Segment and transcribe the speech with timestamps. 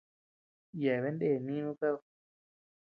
[0.81, 1.97] Yeabean ndee nínu kad.